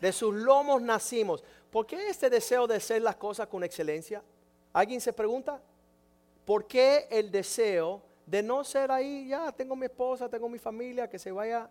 [0.00, 1.44] De sus lomos nacimos.
[1.70, 4.24] ¿Por qué este deseo de hacer las cosas con excelencia?
[4.72, 5.62] ¿Alguien se pregunta?
[6.44, 11.08] ¿Por qué el deseo de no ser ahí, ya tengo mi esposa, tengo mi familia,
[11.08, 11.68] que se vaya?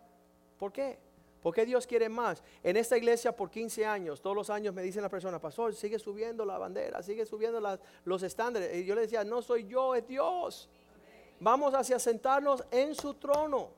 [0.58, 1.00] ¿Por qué?
[1.42, 2.44] ¿Por qué Dios quiere más?
[2.62, 5.98] En esta iglesia por 15 años, todos los años me dicen las personas, pastor, sigue
[5.98, 7.60] subiendo la bandera, sigue subiendo
[8.06, 8.76] los estándares.
[8.76, 10.70] Y yo le decía, no soy yo, es Dios.
[11.40, 13.70] Vamos hacia sentarnos en su trono,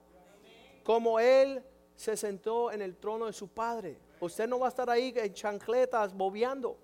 [0.83, 1.63] como Él
[1.95, 3.97] se sentó en el trono de su Padre.
[4.19, 6.77] Usted no va a estar ahí en chancletas, bobeando.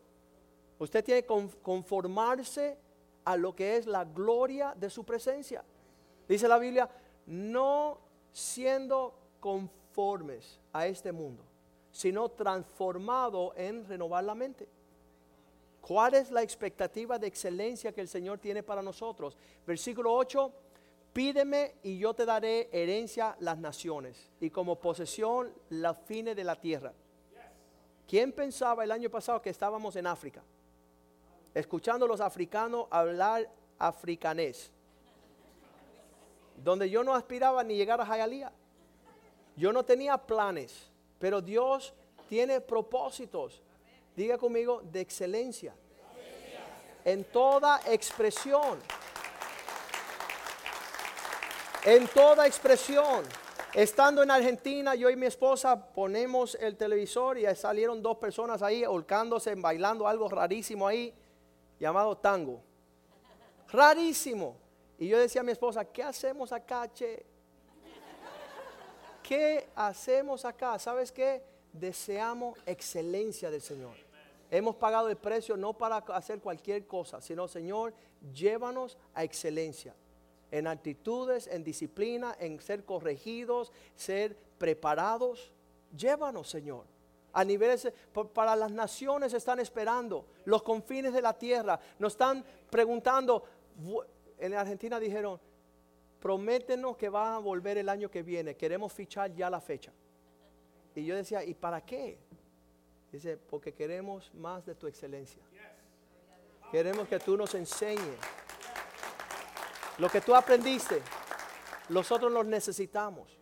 [0.77, 2.77] Usted tiene que conformarse
[3.25, 5.65] a lo que es la gloria de su presencia.
[6.29, 6.87] Dice la Biblia,
[7.25, 7.97] no
[8.31, 10.39] siendo conforme
[10.71, 11.43] a este mundo,
[11.91, 14.67] sino transformado en renovar la mente.
[15.81, 19.35] ¿Cuál es la expectativa de excelencia que el Señor tiene para nosotros?
[19.65, 20.51] Versículo 8,
[21.11, 26.55] pídeme y yo te daré herencia las naciones y como posesión las fines de la
[26.55, 26.93] tierra.
[28.07, 30.43] ¿Quién pensaba el año pasado que estábamos en África?
[31.53, 34.71] Escuchando a los africanos hablar africanés,
[36.63, 38.51] donde yo no aspiraba ni llegar a Jayalía.
[39.55, 41.93] Yo no tenía planes, pero Dios
[42.27, 43.61] tiene propósitos.
[44.15, 45.73] Diga conmigo, de excelencia.
[47.05, 48.79] En toda expresión.
[51.85, 53.25] En toda expresión.
[53.73, 58.83] Estando en Argentina, yo y mi esposa ponemos el televisor y salieron dos personas ahí
[58.83, 61.13] holcándose, bailando algo rarísimo ahí,
[61.79, 62.61] llamado tango.
[63.69, 64.68] Rarísimo.
[64.99, 67.25] Y yo decía a mi esposa, ¿qué hacemos acá, che?
[69.23, 70.77] ¿Qué hacemos acá?
[70.77, 71.41] ¿Sabes qué?
[71.71, 73.95] Deseamos excelencia del Señor.
[74.51, 77.93] Hemos pagado el precio no para hacer cualquier cosa, sino Señor,
[78.33, 79.95] llévanos a excelencia.
[80.51, 85.53] En actitudes, en disciplina, en ser corregidos, ser preparados.
[85.95, 86.83] Llévanos, Señor.
[87.31, 87.87] A niveles,
[88.33, 93.43] para las naciones están esperando, los confines de la tierra, nos están preguntando.
[94.39, 95.39] En Argentina dijeron,
[96.19, 99.91] prométenos que va a volver el año que viene, queremos fichar ya la fecha.
[100.95, 102.17] Y yo decía, ¿y para qué?
[103.11, 105.41] Dice, porque queremos más de tu excelencia.
[106.71, 108.17] Queremos que tú nos enseñes.
[109.97, 111.01] Lo que tú aprendiste,
[111.89, 113.37] nosotros lo necesitamos.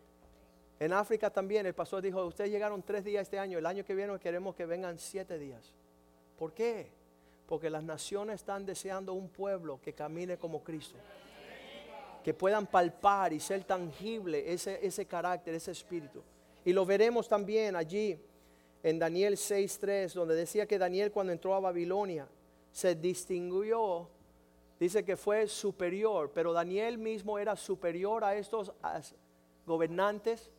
[0.80, 3.94] En África también el pastor dijo, ustedes llegaron tres días este año, el año que
[3.94, 5.74] viene queremos que vengan siete días.
[6.38, 6.90] ¿Por qué?
[7.48, 10.98] Porque las naciones están deseando un pueblo que camine como Cristo.
[12.22, 16.22] Que puedan palpar y ser tangible ese, ese carácter, ese espíritu.
[16.64, 18.20] Y lo veremos también allí
[18.82, 22.28] en Daniel 6.3, donde decía que Daniel cuando entró a Babilonia
[22.70, 24.08] se distinguió,
[24.78, 28.72] dice que fue superior, pero Daniel mismo era superior a estos
[29.66, 30.52] gobernantes,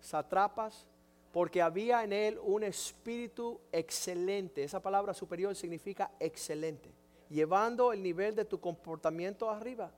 [0.00, 0.86] satrapas,
[1.34, 4.62] porque había en él un espíritu excelente.
[4.62, 6.92] Esa palabra superior significa excelente,
[7.28, 9.90] llevando el nivel de tu comportamiento arriba.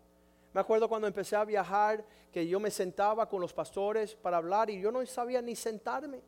[0.55, 4.71] Me acuerdo cuando empecé a viajar que yo me sentaba con los pastores para hablar
[4.71, 6.23] y yo no sabía ni sentarme.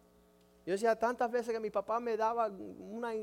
[0.67, 3.17] Yo decía tantas veces que mi papá me daba unas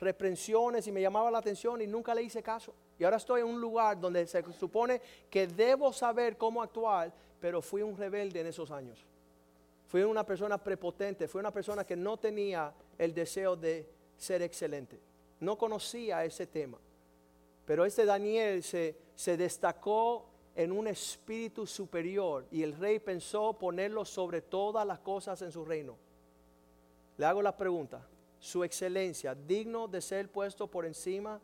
[0.00, 2.72] reprensiones y me llamaba la atención y nunca le hice caso.
[3.00, 7.60] Y ahora estoy en un lugar donde se supone que debo saber cómo actuar, pero
[7.60, 9.04] fui un rebelde en esos años.
[9.86, 14.98] Fui una persona prepotente, fui una persona que no tenía el deseo de ser excelente.
[15.40, 16.78] No conocía ese tema.
[17.64, 24.04] Pero este Daniel se, se destacó en un espíritu superior y el rey pensó ponerlo
[24.04, 25.96] sobre todas las cosas en su reino.
[27.18, 28.06] Le hago la pregunta,
[28.38, 31.40] su excelencia, digno de ser puesto por encima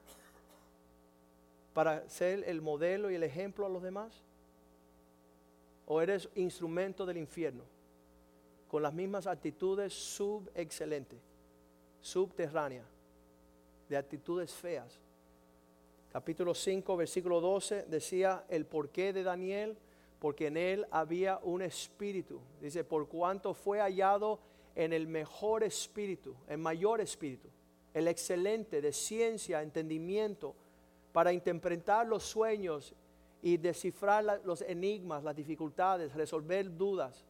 [1.72, 4.22] para ser el modelo y el ejemplo a los demás?
[5.86, 7.64] ¿O eres instrumento del infierno?
[8.72, 11.20] Con las mismas actitudes subexcelentes,
[12.00, 12.86] subterráneas,
[13.86, 14.98] de actitudes feas.
[16.10, 19.76] Capítulo 5, versículo 12 decía el porqué de Daniel,
[20.18, 22.40] porque en él había un espíritu.
[22.62, 24.40] Dice, por cuanto fue hallado
[24.74, 27.50] en el mejor espíritu, el mayor espíritu,
[27.92, 30.54] el excelente de ciencia, entendimiento,
[31.12, 32.94] para interpretar los sueños
[33.42, 37.26] y descifrar los enigmas, las dificultades, resolver dudas.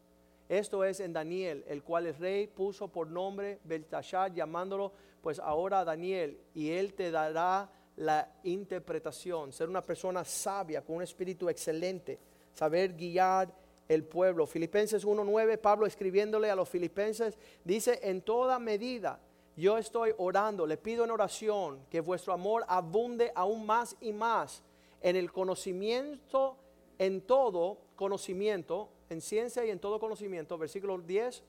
[0.53, 5.83] Esto es en Daniel, el cual el rey puso por nombre Beltashar, llamándolo pues ahora
[5.83, 12.19] Daniel, y él te dará la interpretación, ser una persona sabia, con un espíritu excelente,
[12.53, 13.51] saber guiar
[13.89, 14.47] el pueblo.
[14.47, 19.21] Filipenses 1.9, Pablo escribiéndole a los filipenses, dice, en toda medida
[19.57, 24.63] yo estoy orando, le pido en oración que vuestro amor abunde aún más y más
[25.01, 26.59] en el conocimiento,
[26.99, 30.59] en todo conocimiento, en ciencia y en todo conocimiento.
[30.59, 31.43] Versículo 10,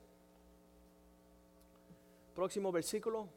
[2.34, 3.28] próximo versículo,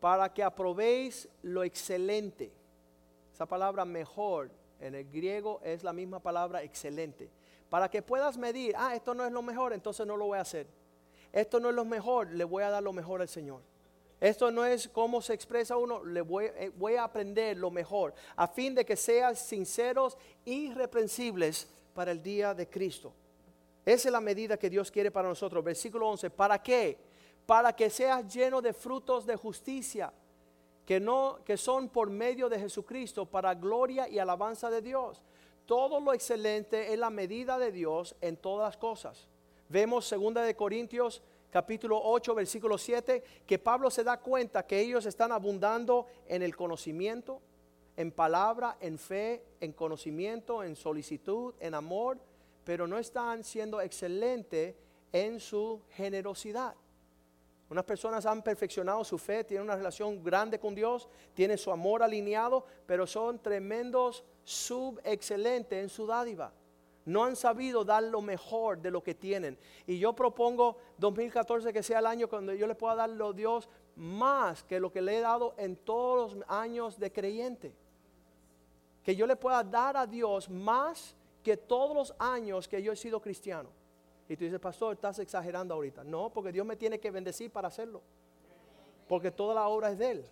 [0.00, 2.52] para que aprobéis lo excelente.
[3.32, 7.30] Esa palabra mejor en el griego es la misma palabra excelente
[7.70, 10.42] para que puedas medir, ah, esto no es lo mejor, entonces no lo voy a
[10.42, 10.66] hacer.
[11.32, 13.62] Esto no es lo mejor, le voy a dar lo mejor al Señor.
[14.20, 18.48] Esto no es cómo se expresa uno, le voy, eh, a aprender lo mejor, a
[18.48, 23.14] fin de que seas sinceros, irreprensibles para el día de Cristo.
[23.84, 25.64] Esa es la medida que Dios quiere para nosotros.
[25.64, 26.98] Versículo 11, ¿para qué?
[27.46, 30.12] Para que seas lleno de frutos de justicia,
[30.84, 35.22] que, no, que son por medio de Jesucristo, para gloria y alabanza de Dios
[35.70, 39.28] todo lo excelente es la medida de Dios en todas las cosas.
[39.68, 45.06] Vemos 2 de Corintios capítulo 8 versículo 7 que Pablo se da cuenta que ellos
[45.06, 47.40] están abundando en el conocimiento,
[47.96, 52.18] en palabra, en fe, en conocimiento, en solicitud, en amor,
[52.70, 54.76] pero no están siendo excelentes
[55.10, 56.76] en su generosidad.
[57.68, 62.00] Unas personas han perfeccionado su fe, tienen una relación grande con Dios, tienen su amor
[62.00, 66.52] alineado, pero son tremendos subexcelentes en su dádiva.
[67.06, 69.58] No han sabido dar lo mejor de lo que tienen.
[69.84, 73.68] Y yo propongo 2014 que sea el año cuando yo le pueda dar a Dios
[73.96, 77.74] más que lo que le he dado en todos los años de creyente.
[79.02, 82.96] Que yo le pueda dar a Dios más que todos los años que yo he
[82.96, 83.70] sido cristiano.
[84.28, 86.04] Y tú dices, pastor, estás exagerando ahorita.
[86.04, 88.00] No, porque Dios me tiene que bendecir para hacerlo.
[89.08, 90.24] Porque toda la obra es de Él.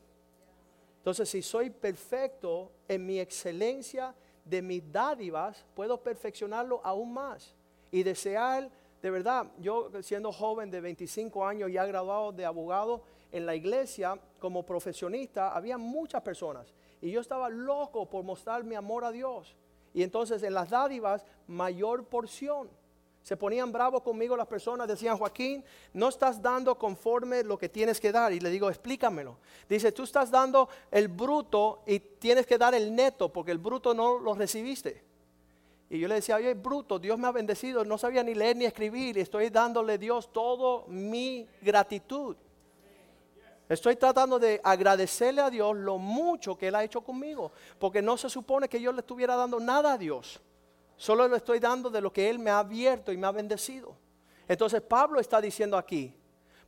[0.99, 7.55] Entonces, si soy perfecto en mi excelencia de mis dádivas, puedo perfeccionarlo aún más.
[7.91, 8.71] Y desear,
[9.03, 14.19] de verdad, yo siendo joven de 25 años, ya graduado de abogado en la iglesia
[14.39, 16.73] como profesionista, había muchas personas.
[17.01, 19.57] Y yo estaba loco por mostrar mi amor a Dios.
[19.99, 22.71] Y entonces en las dádivas, mayor porción.
[23.21, 27.99] Se ponían bravos conmigo las personas, decían, Joaquín, no estás dando conforme lo que tienes
[27.99, 28.33] que dar.
[28.33, 29.39] Y le digo, explícamelo.
[29.69, 33.93] Dice, tú estás dando el bruto y tienes que dar el neto porque el bruto
[33.93, 35.03] no lo recibiste.
[35.91, 38.67] Y yo le decía, oye, bruto, Dios me ha bendecido, no sabía ni leer ni
[38.67, 42.37] escribir y estoy dándole a Dios todo mi gratitud.
[43.69, 48.17] Estoy tratando de agradecerle a Dios lo mucho que Él ha hecho conmigo, porque no
[48.17, 50.41] se supone que yo le estuviera dando nada a Dios.
[50.97, 53.95] Solo le estoy dando de lo que Él me ha abierto y me ha bendecido.
[54.49, 56.15] Entonces Pablo está diciendo aquí,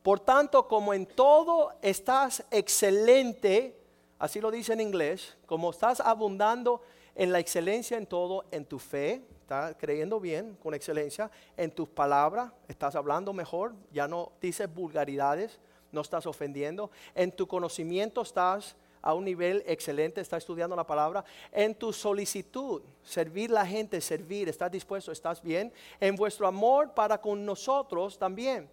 [0.03, 3.79] por tanto, como en todo estás excelente,
[4.19, 6.81] así lo dice en inglés, como estás abundando
[7.15, 11.89] en la excelencia en todo, en tu fe, estás creyendo bien, con excelencia, en tus
[11.89, 15.59] palabras, estás hablando mejor, ya no dices vulgaridades,
[15.91, 21.25] no estás ofendiendo, en tu conocimiento estás a un nivel excelente, estás estudiando la palabra,
[21.51, 27.19] en tu solicitud, servir la gente, servir, estás dispuesto, estás bien, en vuestro amor para
[27.19, 28.69] con nosotros también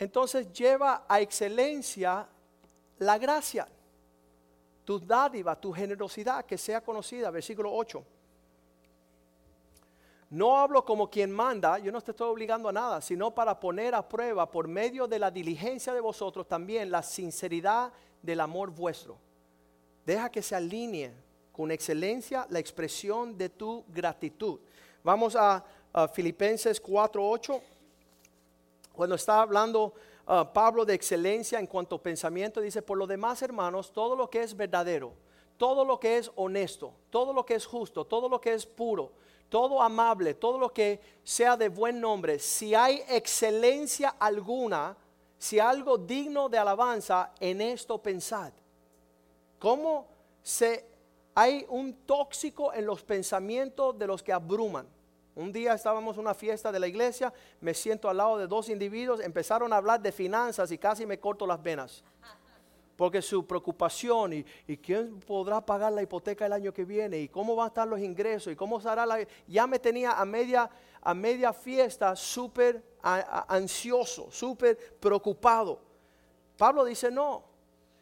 [0.00, 2.26] entonces lleva a excelencia
[2.98, 3.68] la gracia,
[4.82, 7.30] tu dádiva, tu generosidad, que sea conocida.
[7.30, 8.02] Versículo 8.
[10.30, 13.96] No hablo como quien manda, yo no te estoy obligando a nada, sino para poner
[13.96, 19.18] a prueba por medio de la diligencia de vosotros también la sinceridad del amor vuestro.
[20.06, 21.12] Deja que se alinee
[21.52, 24.60] con excelencia la expresión de tu gratitud.
[25.02, 27.60] Vamos a, a Filipenses 4:8
[28.92, 29.94] cuando está hablando
[30.26, 34.28] ah, Pablo de excelencia en cuanto a pensamiento, dice, por lo demás, hermanos, todo lo
[34.28, 35.12] que es verdadero,
[35.56, 39.10] todo lo que es honesto, todo lo que es justo, todo lo que es puro,
[39.50, 44.96] todo amable, todo lo que sea de buen nombre, si hay excelencia alguna,
[45.36, 48.52] si algo digno de alabanza, en esto pensad.
[49.58, 50.06] ¿Cómo
[50.42, 50.86] se
[51.34, 54.86] hay un tóxico en los pensamientos de los que abruman?
[55.34, 58.68] Un día estábamos en una fiesta de la iglesia, me siento al lado de dos
[58.68, 62.04] individuos, empezaron a hablar de finanzas y casi me corto las venas.
[63.00, 67.56] Porque su preocupación y, quién podrá pagar la hipoteca el año que viene y cómo
[67.56, 69.26] van a estar los ingresos y cómo será la...
[69.46, 70.68] Ya me tenía a media,
[71.00, 75.80] a media fiesta súper ansioso, súper preocupado.
[76.58, 77.42] Pablo dice, no,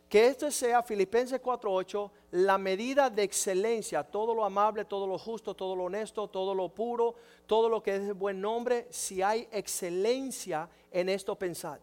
[0.09, 5.55] que este sea, Filipenses 4:8, la medida de excelencia, todo lo amable, todo lo justo,
[5.55, 7.15] todo lo honesto, todo lo puro,
[7.47, 11.79] todo lo que es buen nombre, si hay excelencia en esto pensad.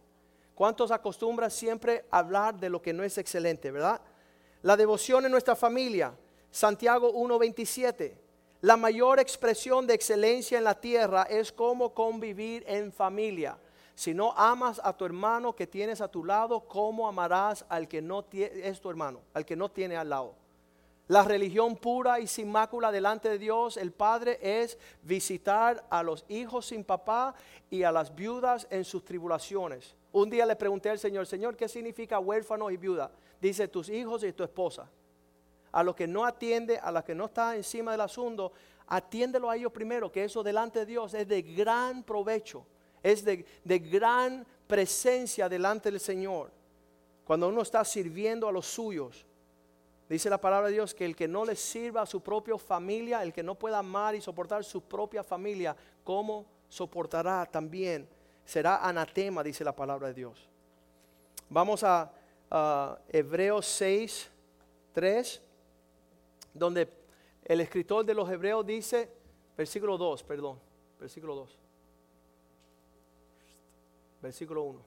[0.56, 4.00] ¿Cuántos acostumbran siempre hablar de lo que no es excelente, verdad?
[4.62, 6.14] La devoción en nuestra familia,
[6.50, 8.18] Santiago 1:27.
[8.62, 13.58] La mayor expresión de excelencia en la tierra es cómo convivir en familia.
[13.96, 18.02] Si no amas a tu hermano que tienes a tu lado, ¿cómo amarás al que
[18.02, 20.36] no es tu hermano, al que no tiene al lado?
[21.08, 26.26] La religión pura y sin mácula delante de Dios, el Padre, es visitar a los
[26.30, 27.36] hijos sin papá
[27.70, 29.96] y a las viudas en sus tribulaciones.
[30.16, 33.12] Un día le pregunté al Señor, Señor, ¿qué significa huérfano y viuda?
[33.42, 34.90] Dice tus hijos y tu esposa.
[35.74, 38.54] A los que no atiende, a los que no está encima del asunto,
[38.88, 42.66] atiéndelo a ellos primero, que eso delante de Dios es de gran provecho
[43.06, 43.46] es de,
[43.80, 46.50] gran presencia delante del Señor.
[47.24, 49.26] Cuando uno está sirviendo a los suyos,
[50.08, 53.24] Dice la palabra de Dios que el que no le sirva a su propia familia,
[53.24, 58.08] el que no pueda amar y soportar su propia familia, ¿cómo soportará también?
[58.46, 60.48] Será anatema, dice la palabra de Dios.
[61.50, 62.12] Vamos a,
[63.10, 64.32] Hebreos 6,
[64.94, 65.42] 3,
[66.54, 66.88] donde
[67.44, 69.10] el escritor de los Hebreos dice,
[69.58, 70.60] versículo 2, perdón,
[71.00, 71.66] versículo 2
[74.26, 74.80] versículo 1.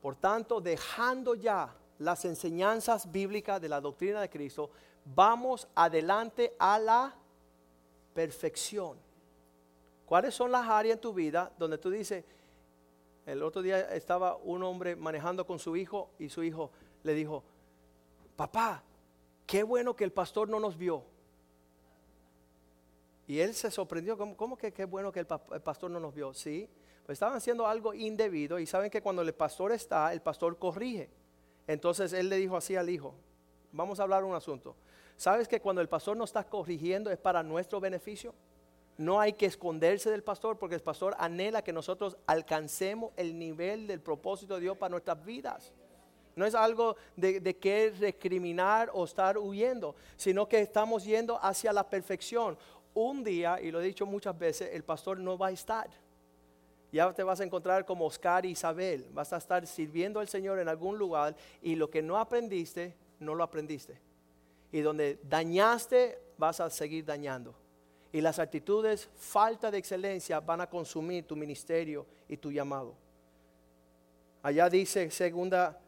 [0.00, 4.70] Por tanto, dejando ya las enseñanzas bíblicas de la doctrina de Cristo,
[5.04, 7.14] vamos adelante a la
[8.14, 8.96] perfección.
[10.10, 12.24] ¿Cuáles son las áreas en tu vida donde tú dices,
[13.26, 16.72] el otro día estaba un hombre manejando con su hijo y su hijo
[17.04, 17.44] le dijo,
[18.34, 18.82] papá,
[19.46, 21.04] qué bueno que el pastor no nos vio.
[23.28, 26.34] Y él se sorprendió, ¿cómo, que qué bueno que el, pastor no nos vio?
[26.34, 26.68] Sí,
[27.06, 31.08] estaban haciendo algo indebido y saben que cuando el pastor está, el pastor corrige.
[31.68, 33.14] Entonces él le dijo así al hijo,
[33.70, 34.74] vamos a hablar un asunto.
[35.16, 38.34] ¿Sabes que cuando el pastor nos está corrigiendo es para nuestro beneficio?
[39.00, 43.86] No hay que esconderse del pastor porque el pastor anhela que nosotros alcancemos el nivel
[43.86, 45.72] del propósito de Dios para nuestras vidas.
[46.36, 51.72] No es algo de, de que recriminar o estar huyendo, sino que estamos yendo hacia
[51.72, 52.58] la perfección.
[52.92, 55.88] Un día, y lo he dicho muchas veces, el pastor no va a estar
[56.92, 59.06] ya te vas a encontrar como Oscar y Isabel.
[59.12, 63.34] Vas a estar sirviendo al Señor en algún lugar y lo que no aprendiste, no
[63.34, 63.98] lo aprendiste.
[64.72, 67.54] Y donde dañaste, vas a seguir dañando.
[68.12, 72.94] Y las actitudes, falta de excelencia, van a consumir tu ministerio y tu llamado.
[74.42, 75.78] Allá dice segunda,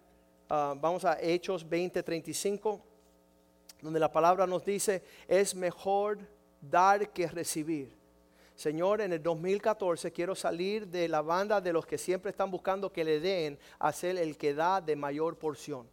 [0.48, 2.80] ah, vamos a Hechos 20:35,
[3.80, 6.18] donde la palabra nos dice, es mejor
[6.60, 8.02] dar que recibir.
[8.54, 12.92] Señor, en el 2014 quiero salir de la banda de los que siempre están buscando
[12.92, 15.88] que le den a ser el que da de mayor porción.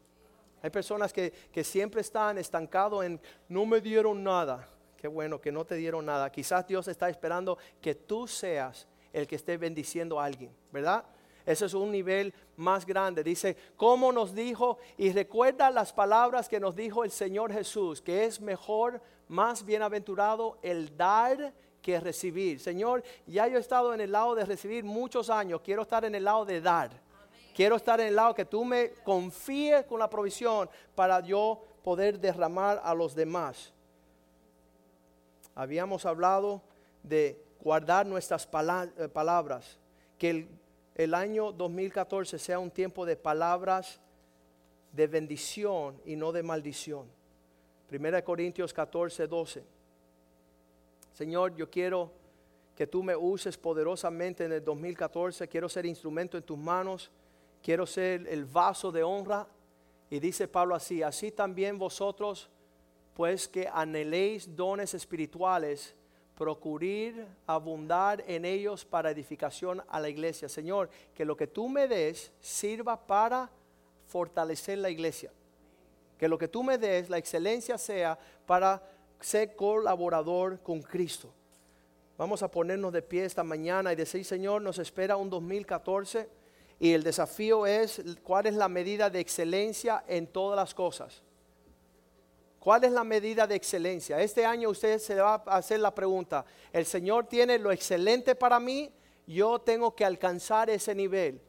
[0.61, 1.31] Hay personas que,
[1.63, 4.67] siempre están estancados en no me dieron nada.
[4.99, 6.29] Qué bueno que no te dieron nada.
[6.29, 11.05] Quizás Dios está esperando que tú seas el que esté bendiciendo a alguien, ¿verdad?
[11.45, 13.23] Ese es un nivel más grande.
[13.23, 14.77] Dice, ¿cómo nos dijo?
[14.97, 20.57] Y recuerda las palabras que nos dijo el Señor Jesús, que es mejor, más bienaventurado
[20.61, 22.59] el dar que recibir.
[22.59, 26.13] Señor, ya yo he estado en el lado de recibir muchos años, quiero estar en
[26.13, 26.91] el lado de dar.
[27.55, 32.19] Quiero estar en el lado que tú me confíes con la provisión para yo poder
[32.19, 33.73] derramar a los demás.
[35.59, 36.61] Habíamos hablado
[37.03, 39.77] de guardar nuestras eh, palabras,
[40.17, 40.47] que el,
[40.95, 43.99] el año 2014 sea un tiempo de palabras
[44.93, 47.07] de bendición y no de maldición.
[47.89, 49.65] Primera Corintios 14, 12.
[51.11, 52.09] Señor, yo quiero
[52.73, 55.45] que tú me uses poderosamente en el 2014.
[55.49, 57.11] Quiero ser instrumento en tus manos.
[57.61, 59.45] Quiero ser el vaso de honra.
[60.09, 62.49] Y dice Pablo así, así también vosotros,
[63.19, 65.93] pues que anheléis dones espirituales,
[66.37, 70.47] procurir abundar en ellos para edificación a la iglesia.
[70.47, 73.49] Señor, que lo que tú me des sirva para
[74.07, 75.33] fortalecer la iglesia.
[76.17, 78.81] Que lo que tú me des, la excelencia sea para
[79.19, 81.29] ser colaborador con Cristo.
[82.17, 86.29] Vamos a ponernos de pie esta mañana y decir, Señor, nos espera un 2014
[86.79, 91.21] y el desafío es cuál es la medida de excelencia en todas las cosas.
[92.59, 94.19] ¿Cuál es la medida de excelencia?
[94.21, 98.59] Este año usted se va a hacer la pregunta, el Señor tiene lo excelente para
[98.59, 98.91] mí,
[99.25, 101.41] yo tengo que alcanzar ese nivel.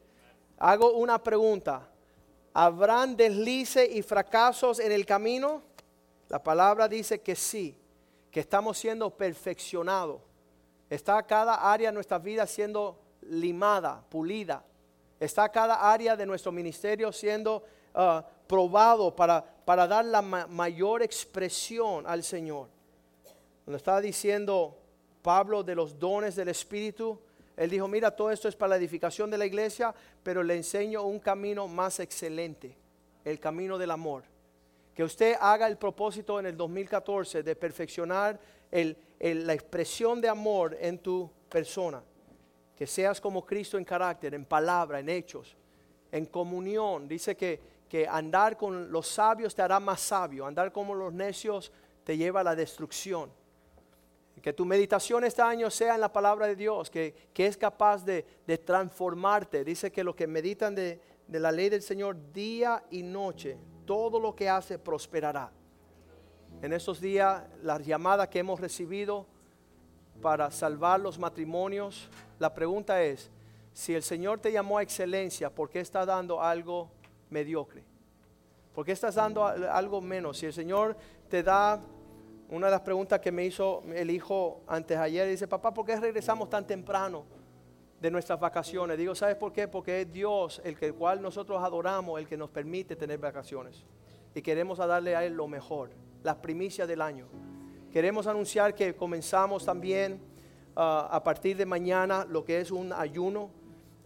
[0.58, 1.88] Hago una pregunta,
[2.52, 5.62] ¿habrán deslices y fracasos en el camino?
[6.28, 7.76] La palabra dice que sí,
[8.30, 10.20] que estamos siendo perfeccionados.
[10.88, 14.64] Está cada área de nuestra vida siendo limada, pulida.
[15.18, 22.04] Está cada área de nuestro ministerio siendo uh, probado para, para dar la mayor expresión
[22.04, 22.66] al Señor.
[23.64, 24.76] Cuando estaba diciendo
[25.22, 27.20] Pablo de los dones del Espíritu,
[27.56, 29.94] él dijo, mira, todo esto es para la edificación de la iglesia,
[30.24, 32.76] pero le enseño un camino más excelente,
[33.24, 34.24] el camino del amor
[34.92, 38.40] que usted haga el propósito en el 2014 de perfeccionar
[38.72, 42.02] la expresión de amor en tu persona.
[42.76, 45.56] Que seas como Cristo en carácter, en palabra, en hechos,
[46.10, 47.06] en comunión.
[47.06, 51.72] Dice que, que andar con los sabios te hará más sabio, andar como los necios
[52.04, 53.32] te lleva a la destrucción.
[54.40, 58.22] Que tu meditación este año sea en la palabra de Dios, que, es capaz de,
[58.64, 59.64] transformarte.
[59.64, 64.20] Dice que los que meditan de, de la ley del Señor día y noche todo
[64.20, 65.50] lo que hace prosperará.
[66.62, 69.26] En estos días, las llamadas que hemos recibido
[70.22, 73.30] para salvar los matrimonios, la pregunta es,
[73.72, 76.88] si el Señor te llamó a excelencia, ¿por qué está dando algo
[77.30, 77.84] mediocre?
[78.74, 80.38] ¿Por qué estás dando algo menos?
[80.38, 80.96] Si el Señor
[81.28, 81.80] te da,
[82.48, 85.96] una de las preguntas que me hizo el hijo antes ayer, dice, papá, ¿por qué
[85.96, 87.24] regresamos tan temprano?
[88.00, 88.96] de nuestras vacaciones.
[88.96, 89.68] Digo, ¿sabes por qué?
[89.68, 93.84] Porque es Dios el que, cual nosotros adoramos, el que nos permite tener vacaciones.
[94.34, 95.90] Y queremos darle a Él lo mejor,
[96.22, 97.26] las primicias del año.
[97.92, 100.20] Queremos anunciar que comenzamos también
[100.76, 103.50] ah, a partir de mañana lo que es un ayuno.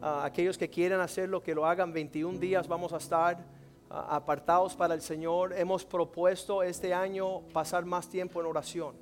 [0.01, 3.45] Ah, aquellos que quieren hacerlo, que lo hagan 21 días, vamos a estar
[3.89, 5.53] ah, apartados para el Señor.
[5.53, 8.97] Hemos propuesto este año pasar más tiempo en oración.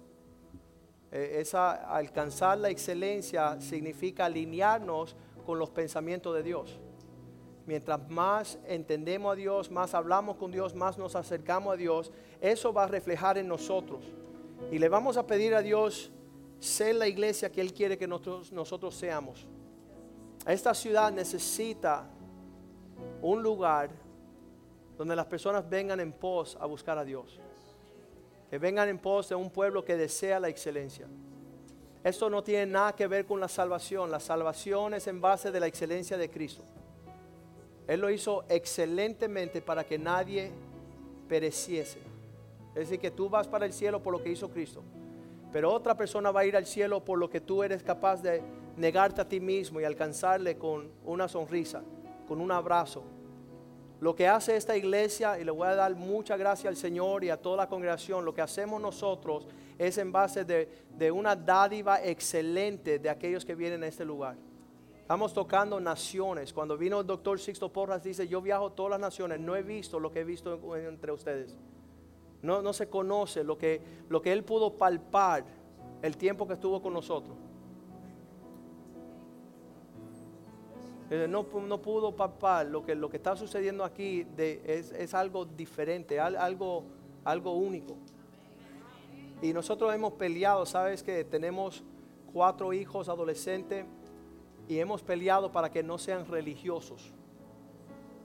[1.10, 6.78] Eh, esa alcanzar la excelencia significa alinearnos con los pensamientos de Dios.
[7.66, 12.72] Mientras más entendemos a Dios, más hablamos con Dios, más nos acercamos a Dios, eso
[12.72, 14.04] va a reflejar en nosotros.
[14.70, 16.10] Y le vamos a pedir a Dios
[16.58, 19.46] ser la iglesia que Él quiere que nosotros, nosotros seamos.
[20.46, 22.08] Esta ciudad necesita
[23.20, 23.90] un lugar
[24.98, 27.40] donde las personas vengan en pos a buscar a Dios
[28.52, 31.06] que vengan en pos de un pueblo que desea la excelencia.
[32.04, 34.10] Esto no tiene nada que ver con la salvación.
[34.10, 36.62] La salvación es en base de la excelencia de Cristo.
[37.88, 40.52] Él lo hizo excelentemente para que nadie
[41.30, 42.00] pereciese.
[42.74, 44.82] Es decir, que tú vas para el cielo por lo que hizo Cristo.
[45.50, 48.42] Pero otra persona va a ir al cielo por lo que tú eres capaz de
[48.76, 51.82] negarte a ti mismo y alcanzarle con una sonrisa,
[52.26, 53.02] con un abrazo,
[54.02, 57.30] lo que hace esta iglesia, y le voy a dar mucha gracia al Señor y
[57.30, 59.46] a toda la congregación, lo que hacemos nosotros
[59.78, 64.36] es en base de, una dádiva excelente de aquellos que vienen a este lugar.
[64.98, 66.52] Estamos tocando naciones.
[66.52, 70.00] Cuando vino el doctor Sixto Porras, dice, yo viajo todas las naciones, no he visto
[70.00, 71.56] lo que he visto entre ustedes.
[72.42, 75.44] No, no se conoce lo que, lo que él pudo palpar
[76.02, 77.36] el tiempo que estuvo con nosotros.
[81.14, 86.84] Eh, no, pudo papá, lo que, lo que está sucediendo aquí es, algo diferente, algo,
[87.22, 87.98] algo único.
[89.42, 91.84] Y nosotros hemos peleado, sabes que tenemos
[92.32, 93.84] cuatro hijos adolescentes
[94.66, 97.12] y hemos peleado para que no sean religiosos.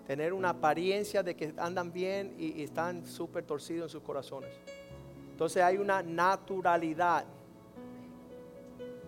[0.05, 4.61] Tener una apariencia de que andan bien y, y están súper torcidos en sus corazones.
[5.31, 7.25] Entonces hay una naturalidad.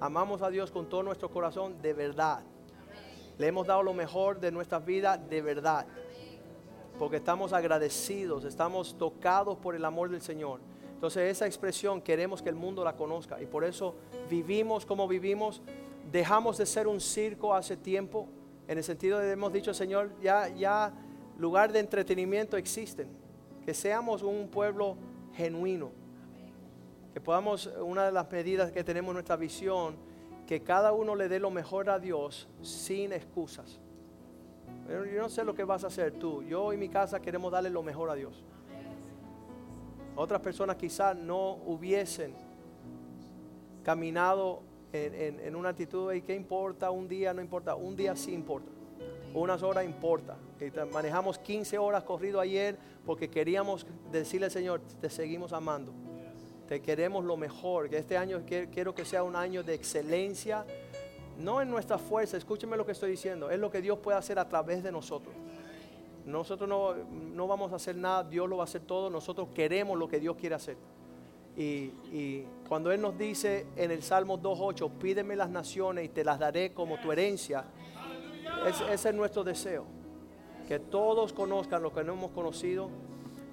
[0.01, 2.43] Amamos a Dios con todo nuestro corazón de verdad.
[3.39, 5.87] Le hemos dado lo mejor de nuestras vidas de verdad.
[6.99, 10.59] Porque estamos agradecidos, estamos tocados por el amor del Señor.
[10.93, 13.95] Entonces esa expresión queremos que el mundo la conozca y por eso
[14.29, 15.61] vivimos como vivimos.
[16.11, 18.27] Dejamos de ser un circo hace tiempo,
[18.67, 20.91] en el sentido de hemos dicho, Señor, ya, ya
[21.37, 23.07] lugar de entretenimiento existen.
[23.65, 24.97] Que seamos un pueblo
[25.33, 25.91] genuino.
[27.13, 29.95] Que podamos, una de las medidas que tenemos en nuestra visión,
[30.49, 33.79] que cada uno le dé lo mejor a Dios sin excusas.
[34.87, 36.41] Yo no sé lo que vas a hacer tú.
[36.41, 38.43] Yo y mi casa queremos darle lo mejor a Dios.
[40.15, 42.33] Otras personas quizás no hubiesen
[43.83, 46.89] caminado en, una actitud de ¿qué importa?
[46.89, 48.71] Un día no importa, un día sí importa.
[49.35, 50.35] Unas horas importa.
[50.91, 52.75] manejamos 15 horas corrido ayer
[53.05, 56.08] porque queríamos decirle al Señor, te seguimos amando.
[56.69, 57.89] Te queremos lo mejor.
[57.89, 60.63] Que este año quiero que sea un año de excelencia.
[61.39, 63.49] No en nuestra fuerza, escúcheme lo que estoy diciendo.
[63.49, 65.33] Es lo que Dios puede hacer a través de nosotros.
[66.27, 69.09] Nosotros no, vamos a hacer nada, Dios lo va a hacer todo.
[69.09, 70.77] Nosotros queremos lo que Dios quiere hacer.
[71.57, 76.37] Y, cuando Él nos dice en el Salmo 2.8, pídeme las naciones y te las
[76.37, 77.65] daré como tu herencia,
[78.91, 79.85] ese es nuestro deseo.
[80.67, 82.91] Que todos conozcan lo que no hemos conocido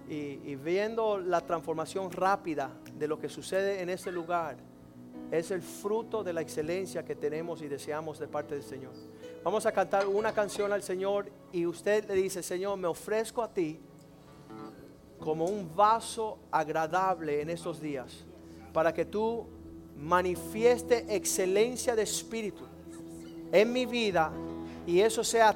[0.09, 4.57] y, viendo la transformación rápida de lo que sucede en ese lugar,
[5.31, 8.93] es el fruto de la excelencia que tenemos y deseamos de parte del Señor.
[9.43, 13.53] Vamos a cantar una canción al Señor y usted le dice, Señor, me ofrezco a
[13.53, 13.81] ti
[15.19, 18.25] como un vaso agradable en estos días,
[18.73, 19.47] para que tú
[19.97, 22.65] manifieste excelencia de espíritu
[23.51, 24.31] en mi vida
[24.87, 25.49] y eso sea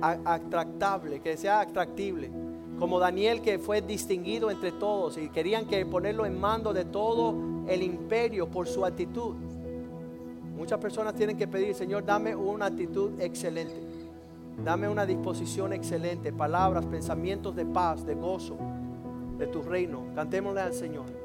[0.00, 2.43] atractable, que sea atractible.
[2.78, 7.34] Como Daniel que fue distinguido entre todos y querían que ponerlo en mando de todo
[7.68, 9.34] el imperio por su actitud.
[10.56, 13.74] Muchas personas tienen que pedir, Señor, dame una actitud excelente.
[14.62, 18.56] Dame una disposición excelente, palabras, pensamientos de paz, de gozo,
[19.36, 20.04] de tu reino.
[20.14, 21.23] Cantémosle al Señor.